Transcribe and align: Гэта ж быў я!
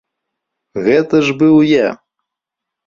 Гэта 0.89 1.15
ж 1.29 1.39
быў 1.43 1.55
я! 1.85 1.89